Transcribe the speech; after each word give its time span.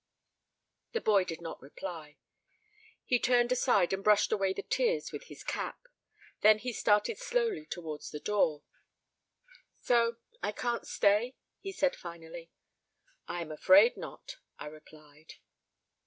The 0.93 0.99
boy 1.01 1.25
did 1.25 1.41
not 1.41 1.61
reply; 1.61 2.17
he 3.05 3.19
turned 3.19 3.51
aside 3.51 3.93
and 3.93 4.03
brushed 4.03 4.31
away 4.31 4.51
the 4.51 4.63
tears 4.63 5.11
with 5.11 5.25
his 5.25 5.43
cap. 5.43 5.77
Then 6.41 6.57
he 6.57 6.73
started 6.73 7.19
slowly 7.19 7.67
towards 7.67 8.09
the 8.09 8.19
door. 8.19 8.63
"So 9.79 10.17
I 10.41 10.53
can't 10.53 10.87
stay?" 10.87 11.35
he 11.59 11.71
said 11.71 11.95
finally. 11.95 12.49
"I 13.27 13.41
am 13.41 13.51
afraid 13.51 13.95
not," 13.95 14.37
I 14.57 14.65
replied. 14.65 15.35